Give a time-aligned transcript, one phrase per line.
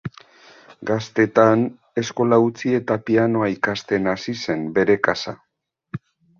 [0.89, 1.61] Gaztetan,
[2.03, 5.39] eskola utzi eta pianoa ikasten hasi zen bere kasa.